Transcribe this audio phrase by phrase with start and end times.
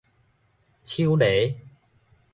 [0.83, 1.23] 手螺